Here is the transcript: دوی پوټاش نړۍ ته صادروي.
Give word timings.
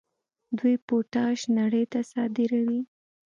دوی 0.57 0.75
پوټاش 0.87 1.39
نړۍ 1.57 1.83
ته 1.91 1.99
صادروي. 2.11 2.81